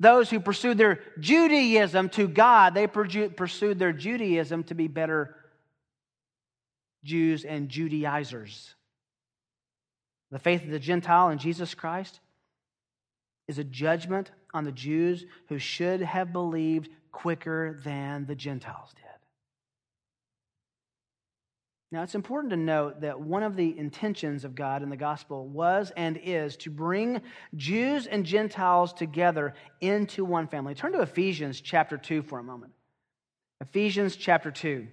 [0.00, 5.34] those who pursued their Judaism to God, they pursued their Judaism to be better
[7.04, 8.74] Jews and Judaizers.
[10.34, 12.18] The faith of the Gentile in Jesus Christ
[13.46, 19.04] is a judgment on the Jews who should have believed quicker than the Gentiles did.
[21.92, 25.46] Now, it's important to note that one of the intentions of God in the gospel
[25.46, 27.22] was and is to bring
[27.54, 30.74] Jews and Gentiles together into one family.
[30.74, 32.72] Turn to Ephesians chapter 2 for a moment.
[33.60, 34.88] Ephesians chapter 2.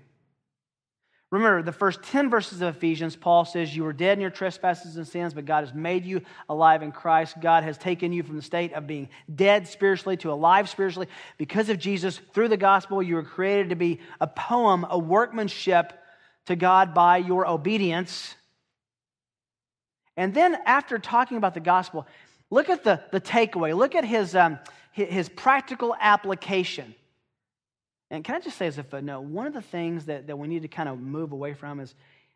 [1.32, 4.98] Remember, the first 10 verses of Ephesians, Paul says, You were dead in your trespasses
[4.98, 7.39] and sins, but God has made you alive in Christ.
[7.39, 11.08] God has taken you from the state of being dead spiritually to alive spiritually.
[11.38, 15.94] Because of Jesus, through the gospel, you were created to be a poem, a workmanship
[16.48, 18.36] to God by your obedience.
[20.17, 22.08] And then, after talking about the gospel,
[22.50, 23.76] look at the, the takeaway.
[23.76, 24.60] Look at his, um,
[24.91, 26.94] his practical application.
[28.12, 30.50] And can I just say as a footnote, one of the things that, that we
[30.50, 31.95] need to kind of move away from is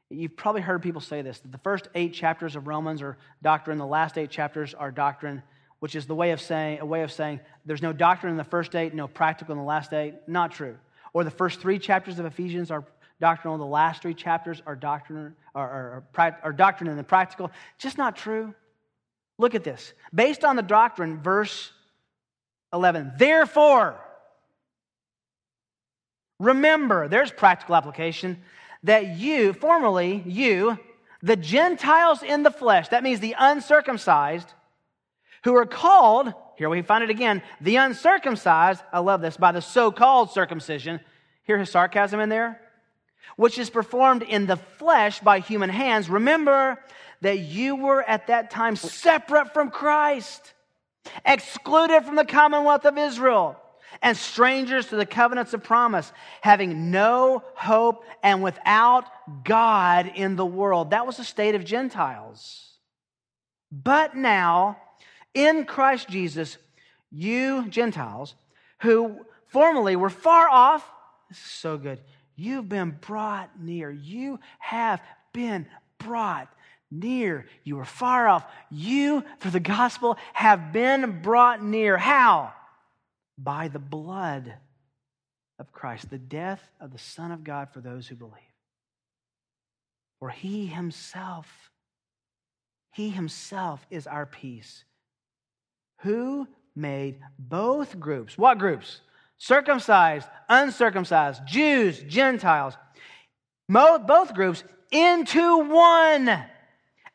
[0.09, 3.77] you've probably heard people say this that the first eight chapters of Romans are doctrine,
[3.77, 5.43] the last eight chapters are doctrine,
[5.79, 8.45] which is the way of saying a way of saying there's no doctrine in the
[8.45, 10.15] first eight, no practical in the last eight.
[10.27, 10.77] Not true.
[11.11, 12.85] Or the first three chapters of Ephesians are
[13.19, 17.51] doctrinal, the last three chapters are doctrine are, are, are doctrine and the practical.
[17.79, 18.55] Just not true.
[19.37, 19.93] Look at this.
[20.13, 21.73] Based on the doctrine, verse
[22.71, 23.13] 11.
[23.17, 23.99] Therefore,
[26.39, 28.41] Remember, there's practical application,
[28.83, 30.77] that you, formerly, you,
[31.21, 34.53] the Gentiles in the flesh, that means the uncircumcised,
[35.43, 39.61] who are called, here we find it again, the uncircumcised, I love this, by the
[39.61, 40.99] so called circumcision.
[41.43, 42.59] Hear his sarcasm in there?
[43.37, 46.09] Which is performed in the flesh by human hands.
[46.09, 46.83] Remember
[47.21, 50.53] that you were at that time separate from Christ,
[51.25, 53.59] excluded from the commonwealth of Israel
[54.01, 59.05] and strangers to the covenants of promise, having no hope and without
[59.43, 60.91] God in the world.
[60.91, 62.73] That was the state of Gentiles.
[63.71, 64.77] But now,
[65.33, 66.57] in Christ Jesus,
[67.11, 68.35] you Gentiles,
[68.81, 70.89] who formerly were far off,
[71.29, 71.99] this is so good,
[72.35, 73.91] you've been brought near.
[73.91, 75.01] You have
[75.33, 75.65] been
[75.97, 76.47] brought
[76.91, 77.45] near.
[77.63, 78.45] You were far off.
[78.69, 81.97] You, through the gospel, have been brought near.
[81.97, 82.53] How?
[83.37, 84.53] By the blood
[85.59, 88.33] of Christ, the death of the Son of God for those who believe.
[90.19, 91.71] For he himself,
[92.93, 94.85] he himself is our peace,
[96.01, 98.37] who made both groups.
[98.37, 99.01] What groups?
[99.37, 102.75] Circumcised, uncircumcised, Jews, Gentiles,
[103.67, 106.43] both groups into one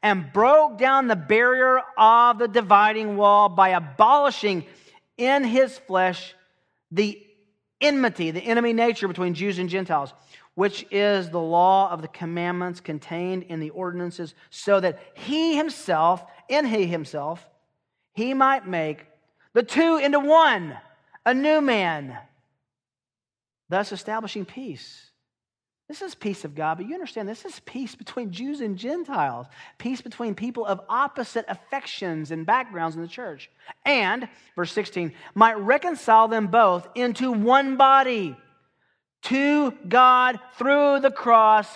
[0.03, 4.67] and broke down the barrier of the dividing wall by abolishing
[5.21, 6.35] in his flesh
[6.91, 7.25] the
[7.81, 10.13] enmity, the enemy nature between Jews and Gentiles,
[10.55, 16.25] which is the law of the commandments contained in the ordinances, so that he himself,
[16.49, 17.47] in he himself,
[18.15, 19.07] he might make
[19.53, 20.77] the two into one,
[21.25, 22.17] a new man,
[23.69, 25.10] thus establishing peace
[25.91, 29.49] this is peace of God, but you understand this is peace between Jews and Gentiles,
[29.77, 33.51] peace between people of opposite affections and backgrounds in the church.
[33.85, 38.37] And, verse 16, might reconcile them both into one body
[39.23, 41.67] to God through the cross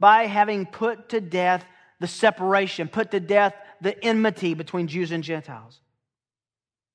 [0.00, 1.62] by having put to death
[2.00, 5.78] the separation, put to death the enmity between Jews and Gentiles.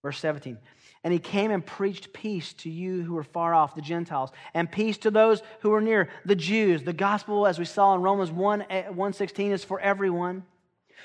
[0.02, 0.58] Verse 17,
[1.04, 4.72] and he came and preached peace to you who are far off, the Gentiles, and
[4.72, 6.84] peace to those who were near, the Jews.
[6.84, 10.46] The gospel, as we saw in Romans 1 eh, 116, is for everyone.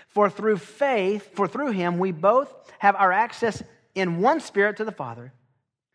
[0.09, 3.63] For through faith, for through him, we both have our access
[3.95, 5.33] in one spirit to the Father.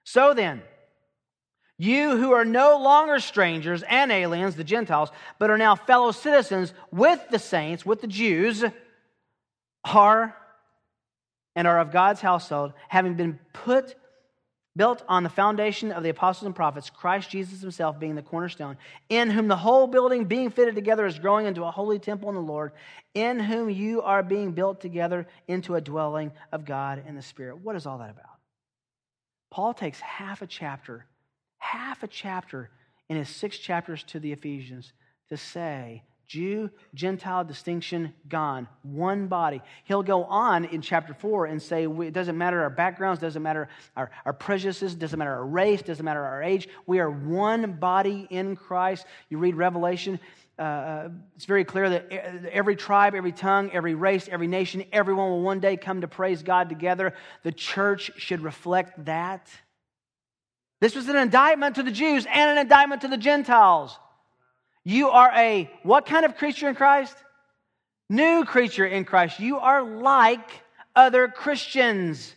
[0.04, 0.62] So then,
[1.78, 6.74] You who are no longer strangers and aliens, the Gentiles, but are now fellow citizens
[6.92, 8.64] with the saints, with the Jews,
[9.84, 10.36] are
[11.56, 13.96] and are of God's household, having been put
[14.76, 18.78] built on the foundation of the apostles and prophets, Christ Jesus himself being the cornerstone,
[19.10, 22.36] in whom the whole building being fitted together is growing into a holy temple in
[22.36, 22.72] the Lord,
[23.14, 27.58] in whom you are being built together into a dwelling of God in the Spirit.
[27.58, 28.26] What is all that about?
[29.52, 31.06] Paul takes half a chapter,
[31.60, 32.72] half a chapter
[33.10, 34.92] in his six chapters to the Ephesians
[35.30, 36.04] to say
[36.34, 38.68] Jew, Gentile distinction gone.
[38.82, 39.62] One body.
[39.84, 43.70] He'll go on in chapter 4 and say it doesn't matter our backgrounds, doesn't matter
[43.96, 46.68] our, our prejudices, doesn't matter our race, doesn't matter our age.
[46.88, 49.06] We are one body in Christ.
[49.30, 50.20] You read Revelation,
[50.58, 52.12] uh, uh it's very clear that
[52.52, 56.42] every tribe, every tongue, every race, every nation, everyone will one day come to praise
[56.42, 57.14] God together.
[57.44, 59.52] The church should reflect that.
[60.82, 64.00] This was an indictment to the Jews and an indictment to the Gentiles.
[64.84, 67.16] You are a what kind of creature in Christ?
[68.10, 69.40] New creature in Christ.
[69.40, 70.50] You are like
[70.96, 72.34] other Christians.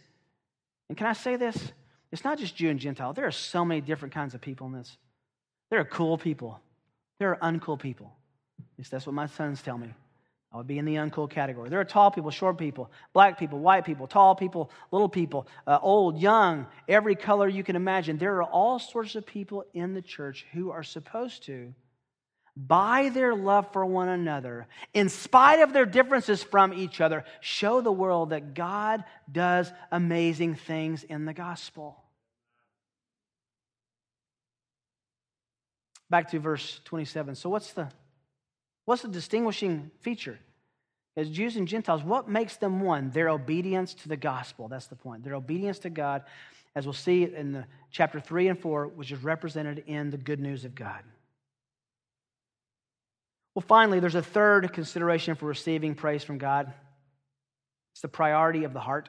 [0.89, 1.57] And can I say this?
[2.13, 3.13] It's not just Jew and Gentile.
[3.13, 4.97] There are so many different kinds of people in this.
[5.71, 6.61] There are cool people.
[7.19, 8.13] There are uncool people.
[8.59, 9.93] At least that's what my sons tell me.
[10.53, 11.69] I would be in the uncool category.
[11.69, 15.79] There are tall people, short people, black people, white people, tall people, little people, uh,
[15.83, 18.17] old, young, every color you can imagine.
[18.17, 21.75] There are all sorts of people in the church who are supposed to
[22.57, 27.83] by their love for one another, in spite of their differences from each other, show
[27.83, 32.03] the world that God does amazing things in the gospel.
[36.09, 37.35] Back to verse 27.
[37.35, 37.88] So what's the
[38.85, 40.38] what's the distinguishing feature?
[41.16, 43.11] As Jews and Gentiles, what makes them one?
[43.11, 44.69] Their obedience to the gospel.
[44.69, 45.25] That's the point.
[45.25, 46.23] Their obedience to God,
[46.75, 50.40] as we'll see in the chapter 3 and 4, which is represented in the good
[50.40, 51.03] news of God.
[53.57, 56.71] Well, finally, there's a third consideration for receiving praise from God
[57.92, 59.09] it's the priority of the heart.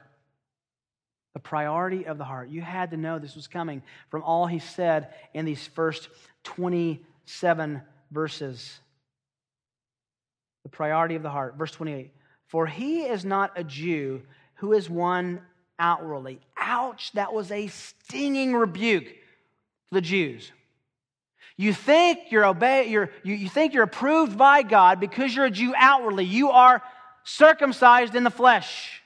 [1.34, 2.48] The priority of the heart.
[2.48, 6.08] You had to know this was coming from all he said in these first
[6.44, 8.80] 27 verses.
[10.62, 11.56] The priority of the heart.
[11.58, 12.10] Verse 28
[12.46, 14.22] For he is not a Jew
[14.54, 15.42] who is one
[15.78, 16.40] outwardly.
[16.56, 19.08] Ouch, that was a stinging rebuke
[19.88, 20.50] for the Jews.
[21.58, 25.50] You think you're obey, you're, you, you think you're approved by God because you're a
[25.50, 26.24] Jew outwardly.
[26.24, 26.80] You are
[27.24, 29.02] circumcised in the flesh.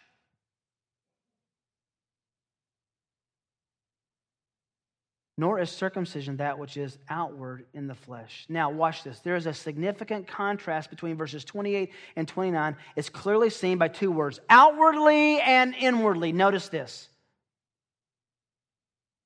[5.39, 8.45] Nor is circumcision that which is outward in the flesh.
[8.51, 9.19] Now, watch this.
[9.21, 12.77] There is a significant contrast between verses 28 and 29.
[12.97, 16.33] It's clearly seen by two words outwardly and inwardly.
[16.33, 17.09] Notice this.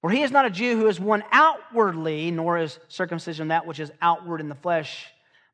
[0.01, 3.81] For he is not a Jew who is one outwardly, nor is circumcision that which
[3.81, 5.07] is outward in the flesh,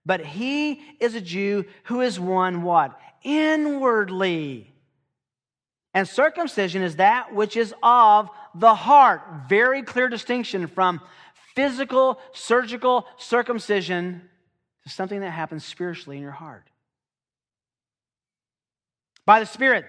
[0.04, 2.98] but he is a Jew who is one what?
[3.22, 4.72] Inwardly.
[5.94, 9.22] And circumcision is that which is of the heart.
[9.48, 11.00] Very clear distinction from
[11.54, 14.28] physical, surgical circumcision
[14.82, 16.64] to something that happens spiritually in your heart.
[19.24, 19.84] By the Spirit,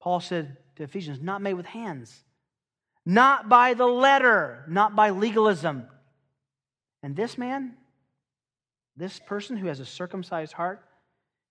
[0.00, 2.22] Paul said to Ephesians, not made with hands
[3.10, 5.84] not by the letter, not by legalism.
[7.02, 7.72] And this man,
[8.96, 10.80] this person who has a circumcised heart,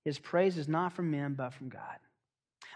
[0.06, 1.98] his praise is not from men, but from God.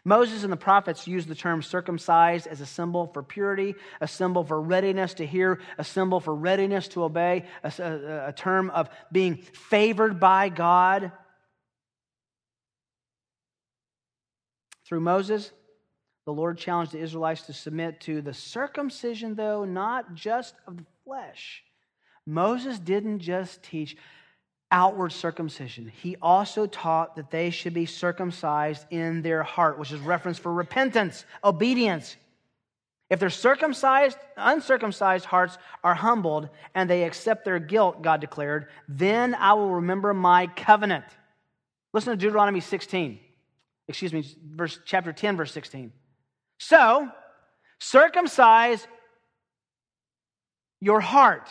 [0.04, 4.44] Moses and the prophets used the term circumcised as a symbol for purity, a symbol
[4.44, 8.90] for readiness to hear, a symbol for readiness to obey, a, a, a term of
[9.14, 11.14] being favored by God.
[14.86, 15.54] Through Moses,
[16.26, 20.86] the Lord challenged the Israelites to submit to the circumcision, though, not just of the
[21.04, 21.64] flesh.
[22.26, 23.98] Moses didn't just teach
[24.72, 30.00] outward circumcision, he also taught that they should be circumcised in their heart, which is
[30.00, 32.16] reference for repentance, obedience.
[33.12, 39.36] If their circumcised, uncircumcised hearts are humbled and they accept their guilt, God declared, then
[39.36, 41.06] I will remember my covenant.
[41.94, 43.20] Listen to Deuteronomy 16.
[43.88, 45.92] Excuse me, verse chapter 10, verse 16.
[46.60, 47.10] So,
[47.80, 48.88] circumcise
[50.80, 51.50] your heart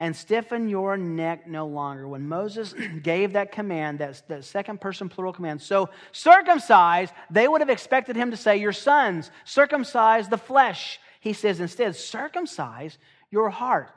[0.00, 2.08] and stiffen your neck no longer.
[2.08, 7.60] When Moses gave that command, that, that second person plural command, so circumcise, they would
[7.60, 10.98] have expected him to say, Your sons, circumcise the flesh.
[11.20, 12.96] He says instead, circumcise
[13.30, 13.90] your heart.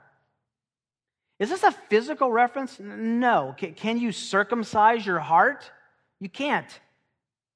[1.40, 2.80] Is this a physical reference?
[2.80, 3.56] No.
[3.58, 5.70] Can you circumcise your heart?
[6.20, 6.68] You can't.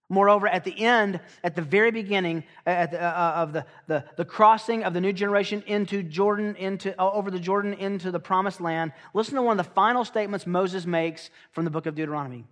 [0.10, 4.05] Moreover, at the end, at the very beginning at the, uh, uh, of the, the,
[4.16, 8.20] the, crossing of the new generation into Jordan, into, uh, over the Jordan into the
[8.20, 11.95] promised land, listen to one of the final statements Moses makes from the book of
[11.95, 12.45] Deuteronomy.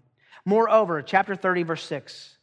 [0.44, 2.38] Moreover, chapter 30, verse 6.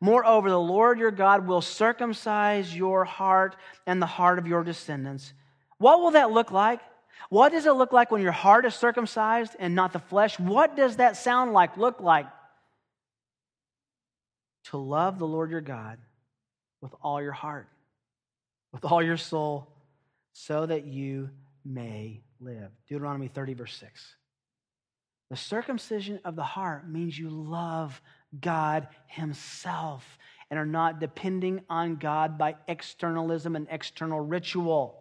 [0.00, 3.56] Moreover, the Lord your God will circumcise your heart
[3.86, 5.34] and the heart of your descendants.
[5.76, 6.80] What will that look like?
[7.28, 10.38] What does it look like when your heart is circumcised and not the flesh?
[10.38, 12.26] What does that sound like, look like?
[14.64, 15.98] To love the Lord your God
[16.80, 17.68] with all your heart,
[18.72, 19.68] with all your soul,
[20.32, 21.30] so that you
[21.64, 22.70] may live.
[22.88, 24.14] Deuteronomy 30, verse 6.
[25.30, 28.00] The circumcision of the heart means you love
[28.40, 30.18] God Himself
[30.50, 35.00] and are not depending on God by externalism and external ritual.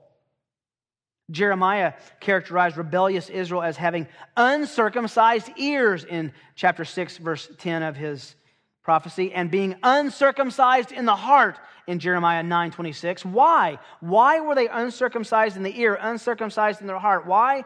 [1.31, 8.35] Jeremiah characterized rebellious Israel as having uncircumcised ears in chapter 6, verse 10 of his
[8.83, 11.57] prophecy and being uncircumcised in the heart
[11.87, 13.25] in Jeremiah 9:26.
[13.25, 13.79] Why?
[13.99, 17.25] Why were they uncircumcised in the ear, uncircumcised in their heart?
[17.25, 17.65] Why?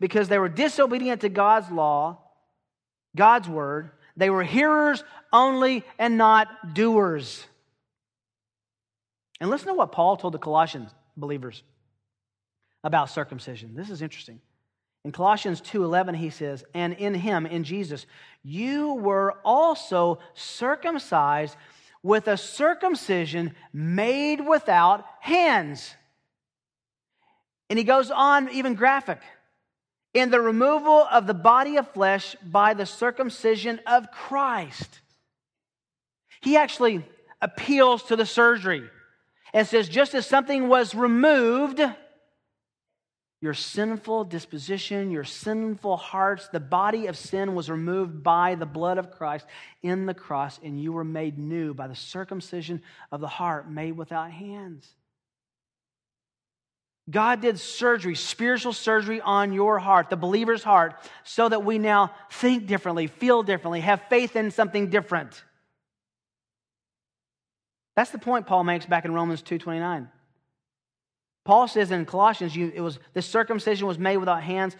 [0.00, 2.18] Because they were disobedient to God's law,
[3.14, 3.90] God's word.
[4.16, 7.46] They were hearers only and not doers.
[9.40, 11.62] And listen to what Paul told the Colossians believers
[12.82, 13.74] about circumcision.
[13.74, 14.40] This is interesting.
[15.06, 18.06] In Colossians 2:11 he says, "And in him in Jesus
[18.42, 21.56] you were also circumcised
[22.02, 25.94] with a circumcision made without hands."
[27.70, 29.22] And he goes on even graphic.
[30.12, 35.02] In the removal of the body of flesh by the circumcision of Christ.
[36.40, 37.08] He actually
[37.40, 38.90] appeals to the surgery
[39.52, 41.80] and says, just as something was removed,
[43.40, 48.96] your sinful disposition, your sinful hearts, the body of sin was removed by the blood
[48.98, 49.46] of Christ
[49.82, 52.82] in the cross, and you were made new by the circumcision
[53.12, 54.88] of the heart made without hands.
[57.08, 62.12] God did surgery, spiritual surgery on your heart, the believer's heart, so that we now
[62.30, 65.44] think differently, feel differently, have faith in something different.
[67.94, 70.10] That's the point Paul makes back in Romans 2:29.
[71.46, 74.76] Paul says in Colossians, you, it was the circumcision was made without hands.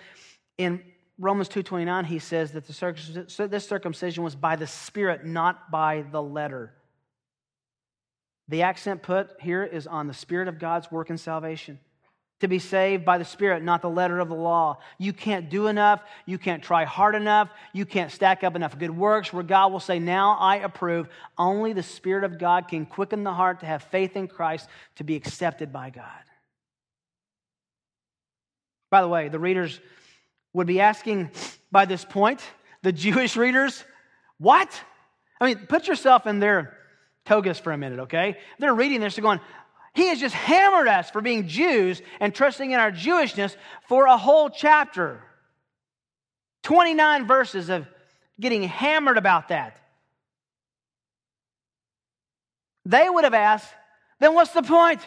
[0.59, 0.83] In
[1.17, 6.21] Romans 2.29, he says that the this circumcision was by the Spirit, not by the
[6.21, 6.75] letter.
[8.49, 11.79] The accent put here is on the Spirit of God's work in salvation.
[12.41, 14.79] To be saved by the Spirit, not the letter of the law.
[14.99, 16.03] You can't do enough.
[16.27, 17.49] You can't try hard enough.
[17.73, 21.09] You can't stack up enough good works where God will say, Now I approve.
[21.39, 25.05] Only the Spirit of God can quicken the heart to have faith in Christ to
[25.05, 26.26] be accepted by God.
[28.97, 29.79] By the way, the readers
[30.55, 31.31] would be asking
[31.71, 32.41] by this point,
[32.81, 33.85] the Jewish readers,
[34.39, 34.71] what?
[35.39, 36.79] I mean, put yourself in their
[37.27, 38.39] togas for a minute, okay?
[38.59, 39.41] They're reading this, they're going,
[39.93, 43.55] he has just hammered us for being Jews and trusting in our Jewishness
[43.87, 45.23] for a whole chapter.
[46.63, 47.87] 29 verses of
[48.41, 49.77] getting hammered about that.
[52.87, 53.69] They would have asked,
[54.21, 55.07] then what's the point?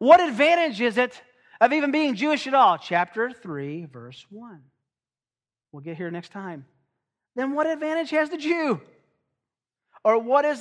[0.00, 1.22] What advantage is it
[1.62, 2.76] of even being Jewish at all.
[2.76, 4.60] Chapter 3, verse 1.
[5.70, 6.66] We'll get here next time.
[7.36, 8.80] Then what advantage has the Jew?
[10.04, 10.60] Or what is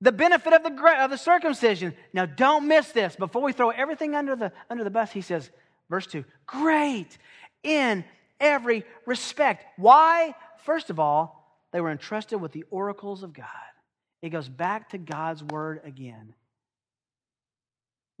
[0.00, 1.92] the benefit of the, of the circumcision?
[2.12, 3.16] Now, don't miss this.
[3.16, 5.50] Before we throw everything under the, under the bus, he says,
[5.90, 7.18] verse 2 Great
[7.64, 8.04] in
[8.38, 9.64] every respect.
[9.76, 10.36] Why?
[10.64, 13.46] First of all, they were entrusted with the oracles of God.
[14.22, 16.34] It goes back to God's word again.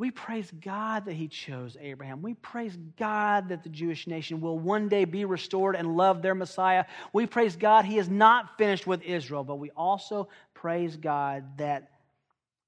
[0.02, 2.22] We praise God that He chose Abraham.
[2.22, 6.34] We praise God that the Jewish nation will one day be restored and love their
[6.34, 6.86] Messiah.
[7.12, 11.88] We praise God He is not finished with Israel, but we also praise God that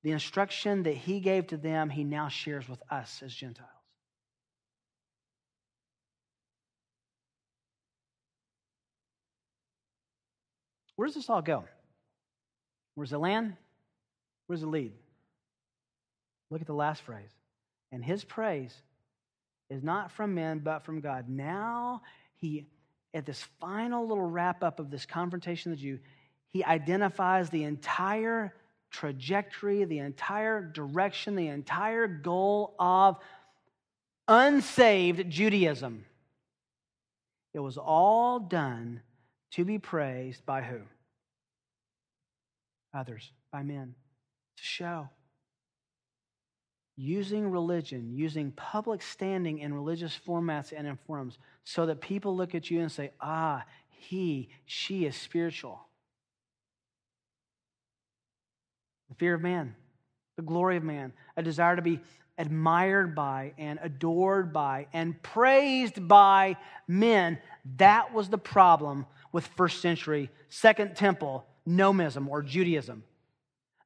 [0.04, 3.68] the instruction that He gave to them, He now shares with us as Gentiles.
[10.94, 11.64] Where does this all go?
[12.94, 13.56] Where's it land?
[14.46, 14.92] Where does it lead?
[16.54, 17.32] Look at the last phrase.
[17.90, 18.72] And his praise
[19.70, 21.28] is not from men, but from God.
[21.28, 22.02] Now,
[22.36, 22.68] he,
[23.12, 25.98] at this final little wrap up of this confrontation of the Jew,
[26.50, 28.54] he identifies the entire
[28.92, 33.18] trajectory, the entire direction, the entire goal of
[34.28, 36.04] unsaved Judaism.
[37.52, 39.00] It was all done
[39.54, 40.82] to be praised by who?
[42.96, 43.96] Others, by men,
[44.56, 45.08] to show
[46.96, 52.54] using religion, using public standing in religious formats and in forums so that people look
[52.54, 55.80] at you and say, ah, he, she is spiritual.
[59.14, 59.74] the fear of man,
[60.36, 62.00] the glory of man, a desire to be
[62.36, 66.56] admired by and adored by and praised by
[66.88, 67.38] men.
[67.76, 73.04] That was the problem with first century Second Temple nomism or Judaism.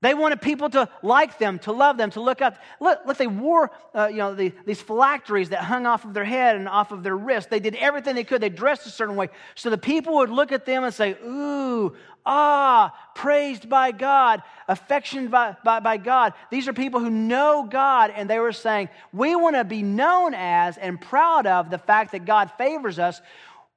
[0.01, 2.57] They wanted people to like them, to love them, to look up.
[2.79, 6.25] Look, look they wore, uh, you know, the, these phylacteries that hung off of their
[6.25, 7.51] head and off of their wrist.
[7.51, 8.41] They did everything they could.
[8.41, 9.29] They dressed a certain way.
[9.57, 15.33] So the people would look at them and say, ooh, ah, praised by God, affectioned
[15.33, 16.33] by, by, by God.
[16.49, 18.13] These are people who know God.
[18.15, 22.13] And they were saying, we want to be known as and proud of the fact
[22.13, 23.21] that God favors us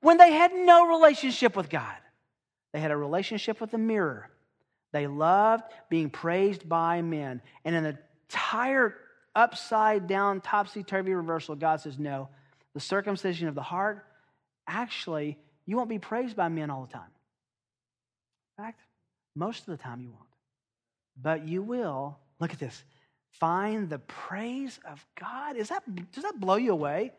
[0.02, 1.96] when they had no relationship with God.
[2.74, 4.30] They had a relationship with the mirror.
[4.92, 7.42] They loved being praised by men.
[7.64, 7.98] And in the
[8.30, 8.96] entire
[9.36, 12.30] upside down, topsy turvy reversal, God says, no,
[12.74, 14.06] the circumcision of the heart,
[14.68, 17.10] actually, you won't be praised by men all the time.
[18.58, 18.82] In fact,
[19.36, 20.26] most of the time you won't.
[21.22, 22.84] But you will, look at this,
[23.32, 25.56] find the praise of God.
[25.56, 27.14] Is that, does that blow you away?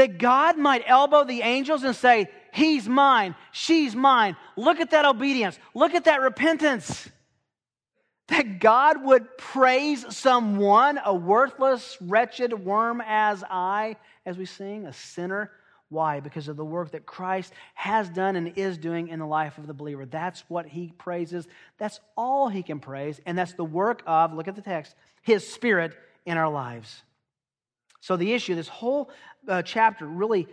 [0.00, 4.34] That God might elbow the angels and say, He's mine, she's mine.
[4.56, 5.58] Look at that obedience.
[5.74, 7.06] Look at that repentance.
[8.28, 14.92] That God would praise someone, a worthless, wretched worm as I, as we sing, a
[14.94, 15.50] sinner.
[15.90, 16.20] Why?
[16.20, 19.66] Because of the work that Christ has done and is doing in the life of
[19.66, 20.06] the believer.
[20.06, 21.46] That's what he praises.
[21.76, 23.20] That's all he can praise.
[23.26, 25.92] And that's the work of, look at the text, his spirit
[26.24, 27.02] in our lives.
[28.00, 29.10] So the issue, this whole
[29.46, 30.48] uh, chapter really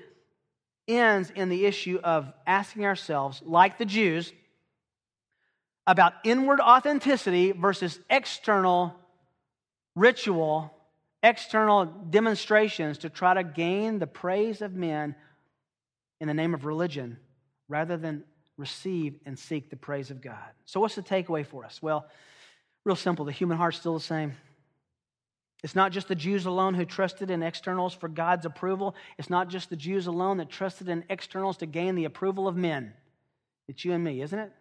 [0.87, 4.31] ends in the issue of asking ourselves, like the Jews,
[5.85, 8.93] about inward authenticity versus external
[9.95, 10.73] ritual,
[11.23, 15.15] external demonstrations to try to gain the praise of men
[16.19, 17.17] in the name of religion
[17.69, 18.23] rather than
[18.57, 20.35] receive and seek the praise of God.
[20.65, 21.81] So, what's the takeaway for us?
[21.81, 22.05] Well,
[22.83, 24.33] real simple the human heart's still the same.
[25.63, 28.95] It's not just the Jews alone who trusted in externals for God's approval.
[29.17, 32.55] It's not just the Jews alone that trusted in externals to gain the approval of
[32.55, 32.93] men.
[33.67, 34.51] It's you and me, isn't it?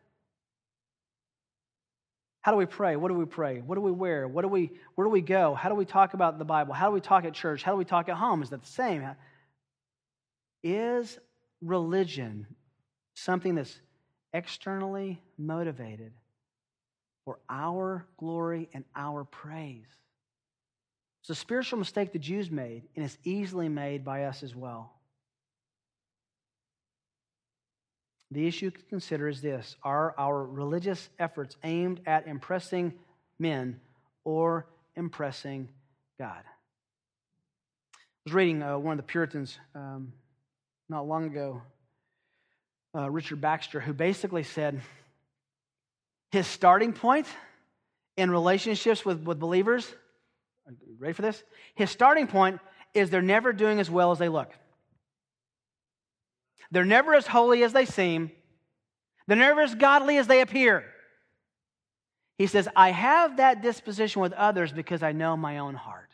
[2.40, 2.97] How do we pray?
[2.97, 3.61] What do we pray?
[3.61, 4.26] What do we wear?
[4.26, 5.55] What do we, where do we go?
[5.55, 6.74] How do we talk about the Bible?
[6.74, 7.62] How do we talk at church?
[7.62, 8.42] How do we talk at home?
[8.42, 9.05] Is that the same?
[10.62, 11.18] Is
[11.61, 12.47] religion
[13.14, 13.78] something that's
[14.32, 16.12] externally motivated
[17.24, 19.84] for our glory and our praise?
[21.27, 24.93] It's a spiritual mistake the Jews made, and it's easily made by us as well.
[28.31, 32.95] The issue to consider is this Are our religious efforts aimed at impressing
[33.41, 33.81] men
[34.22, 35.68] or impressing
[36.16, 36.45] God?
[36.47, 40.12] I was reading uh, one of the Puritans um,
[40.89, 41.61] not long ago,
[42.97, 44.81] uh, Richard Baxter, who basically said
[46.31, 47.27] his starting point
[48.16, 49.93] in relationships with, with believers
[50.98, 51.42] Ready for this?
[51.74, 52.60] His starting point
[52.94, 54.50] is they're never doing as well as they look.
[56.70, 58.32] They're never as holy as they seem.
[59.26, 60.84] They're never as godly as they appear.
[62.38, 66.10] He says, I have that disposition with others because I know my own heart.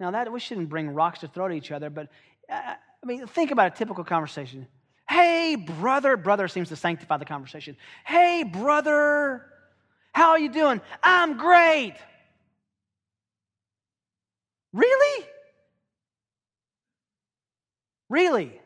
[0.00, 2.08] Now, that we shouldn't bring rocks to throw at each other, but
[2.48, 4.66] uh, I mean, think about a typical conversation.
[5.08, 6.16] Hey, brother.
[6.16, 7.76] Brother seems to sanctify the conversation.
[8.04, 9.44] Hey, brother.
[10.12, 10.80] How are you doing?
[11.02, 11.94] I'm great.
[14.72, 15.26] Really?
[18.08, 18.60] Really?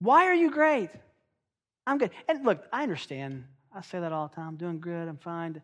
[0.00, 0.90] Why are you great?
[1.86, 2.10] I'm good.
[2.28, 3.44] And look, I understand.
[3.74, 4.48] I say that all the time.
[4.48, 5.08] I'm doing good.
[5.08, 5.60] I'm fine.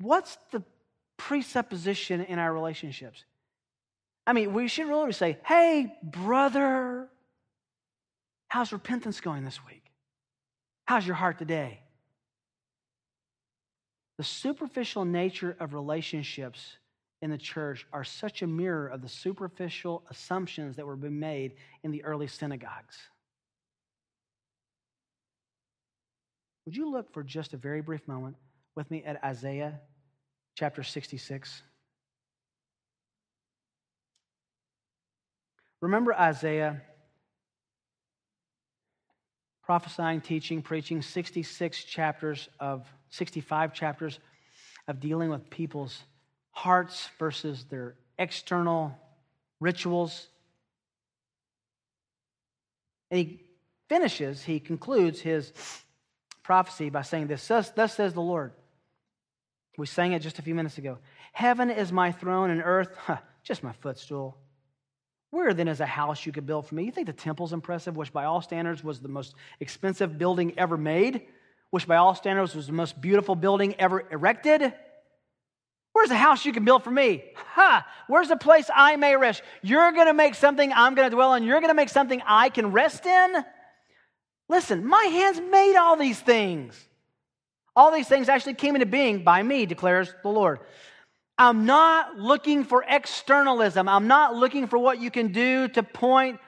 [0.00, 0.62] What's the
[1.16, 3.24] presupposition in our relationships?
[4.26, 7.08] I mean, we should really say, hey, brother,
[8.48, 9.84] how's repentance going this week?
[10.86, 11.80] How's your heart today?
[14.18, 16.76] The superficial nature of relationships
[17.22, 21.56] in the church are such a mirror of the superficial assumptions that were being made
[21.82, 22.96] in the early synagogues.
[26.64, 28.36] Would you look for just a very brief moment
[28.74, 29.80] with me at Isaiah
[30.56, 31.62] chapter 66?
[35.80, 36.82] Remember Isaiah
[39.66, 44.20] prophesying, teaching, preaching 66 chapters of 65 chapters
[44.86, 46.04] of dealing with people's
[46.52, 48.96] hearts versus their external
[49.58, 50.28] rituals.
[53.10, 53.40] And he
[53.88, 55.52] finishes, he concludes his
[56.44, 58.52] prophecy by saying this Thus, says the Lord.
[59.76, 60.98] We sang it just a few minutes ago.
[61.32, 64.38] Heaven is my throne and earth, huh, just my footstool.
[65.30, 66.84] Where then is a house you could build for me?
[66.84, 70.76] You think the temple's impressive, which by all standards was the most expensive building ever
[70.76, 71.26] made?
[71.70, 74.72] which by all standards was the most beautiful building ever erected.
[75.92, 77.24] Where's a house you can build for me?
[77.54, 77.86] Ha!
[78.06, 79.42] Where's a place I may rest?
[79.62, 81.42] You're going to make something I'm going to dwell in.
[81.42, 83.44] You're going to make something I can rest in.
[84.48, 86.78] Listen, my hands made all these things.
[87.74, 90.60] All these things actually came into being by me, declares the Lord.
[91.38, 93.88] I'm not looking for externalism.
[93.88, 96.40] I'm not looking for what you can do to point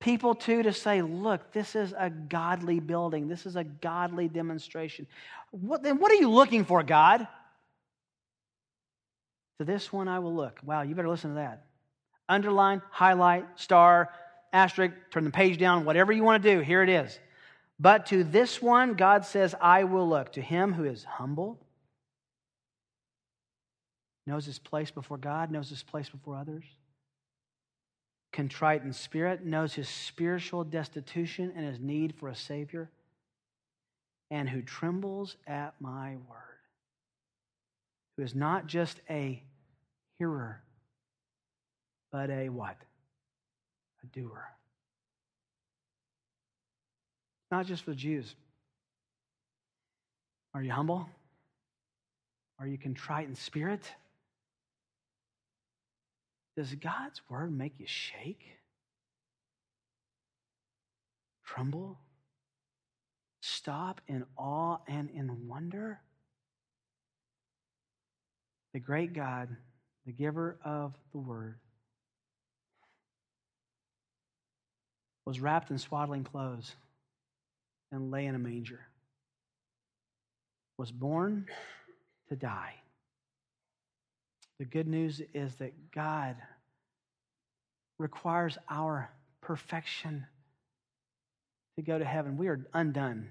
[0.00, 3.28] people to to say, look, this is a godly building.
[3.28, 5.06] This is a godly demonstration.
[5.50, 7.26] What, then what are you looking for, God?
[9.58, 10.60] To this one I will look.
[10.64, 11.64] Wow, you better listen to that.
[12.28, 14.10] Underline, highlight, star,
[14.52, 17.18] asterisk, turn the page down, whatever you want to do, here it is.
[17.80, 20.32] But to this one, God says, I will look.
[20.32, 21.58] To him who is humble,
[24.28, 26.64] knows his place before God, knows his place before others,
[28.32, 32.90] contrite in spirit, knows his spiritual destitution and his need for a Savior,
[34.30, 36.48] and who trembles at my word
[38.18, 39.40] who is not just a
[40.18, 40.60] hearer,
[42.10, 42.76] but a what?
[44.02, 44.44] A doer.
[47.52, 48.34] Not just for Jews.
[50.52, 51.08] Are you humble?
[52.58, 53.82] Are you contrite in spirit?
[56.58, 58.42] Does God's word make you shake?
[61.46, 62.00] Tremble?
[63.40, 66.00] Stop in awe and in wonder?
[68.72, 69.48] the great God,
[70.04, 71.58] the giver of the word,
[75.24, 76.74] was wrapped in swaddling clothes
[77.92, 78.80] and lay in a manger,
[80.76, 81.46] was born
[82.28, 82.74] to die.
[84.58, 86.36] The good news is that God
[87.98, 90.26] requires our perfection
[91.76, 92.36] to go to heaven.
[92.36, 93.28] We are undone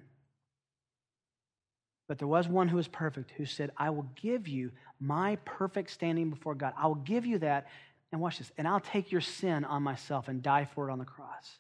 [2.08, 5.92] but there was one who was perfect who said, I will give you my perfect
[5.92, 6.74] standing before God.
[6.78, 7.68] I will give you that.
[8.12, 8.52] And watch this.
[8.58, 11.60] And I'll take your sin on myself and die for it on the cross.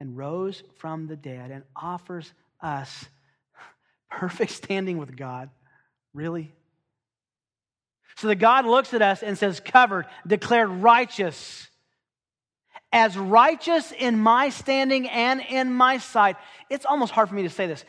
[0.00, 3.06] And rose from the dead and offers us
[4.10, 5.50] perfect standing with God.
[6.12, 6.52] Really?
[8.16, 11.68] So that God looks at us and says, covered, declared righteous.
[12.90, 16.36] As righteous in my standing and in my sight.
[16.70, 17.84] It's almost hard for me to say this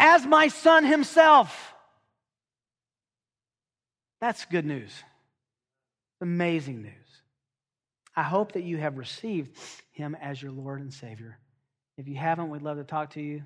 [0.00, 1.74] as my son himself.
[4.20, 4.92] That's good news.
[6.20, 6.92] Amazing news.
[8.16, 9.56] I hope that you have received
[9.92, 11.38] him as your Lord and Savior.
[11.96, 13.42] If you haven't, we'd love to talk to you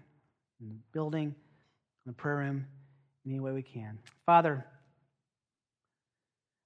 [0.61, 1.35] in the building, in
[2.07, 2.67] the prayer room,
[3.27, 3.99] any way we can.
[4.27, 4.65] Father,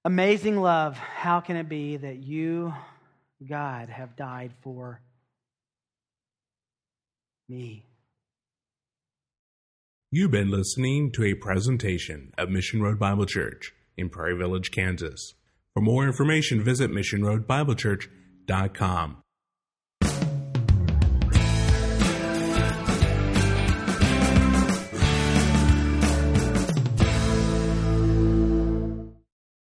[0.05, 0.97] amazing love.
[0.97, 2.73] How can it be that you,
[3.47, 5.01] God, have died for
[7.47, 7.85] me?
[10.11, 15.35] You've been listening to a presentation of Mission Road Bible Church in Prairie Village, Kansas.
[15.75, 19.17] For more information, visit missionroadbiblechurch.com.